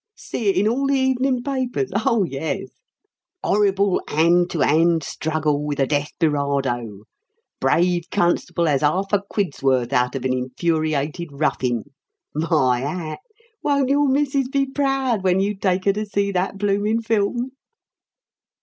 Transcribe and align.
See 0.17 0.49
it 0.49 0.57
in 0.57 0.67
all 0.67 0.87
the 0.87 0.95
evenin' 0.95 1.43
papers 1.43 1.91
oh, 1.95 2.23
yus! 2.23 2.71
''Orrible 3.43 3.99
hand 4.09 4.49
to 4.49 4.61
hand 4.61 5.03
struggle 5.03 5.63
with 5.63 5.79
a 5.79 5.85
desperado. 5.85 7.03
Brave 7.59 8.05
constable 8.09 8.65
has 8.65 8.81
'arf 8.81 9.13
a 9.13 9.21
quid's 9.21 9.61
worth 9.61 9.93
out 9.93 10.15
of 10.15 10.25
an 10.25 10.33
infuriated 10.33 11.29
ruffin!' 11.31 11.93
My 12.33 12.79
hat! 12.79 13.19
won't 13.61 13.89
your 13.89 14.09
missis 14.09 14.47
be 14.47 14.65
proud 14.65 15.23
when 15.23 15.39
you 15.39 15.53
take 15.55 15.85
her 15.85 15.93
to 15.93 16.07
see 16.07 16.31
that 16.31 16.57
bloomin' 16.57 17.03
film?" 17.03 17.51